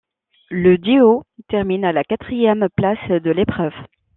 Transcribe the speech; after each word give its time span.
Le 0.49 0.79
duo 0.79 1.25
termine 1.47 1.85
à 1.85 1.91
la 1.93 2.03
quatrième 2.03 2.69
place 2.75 3.07
de 3.09 3.29
l'épreuve. 3.29 3.75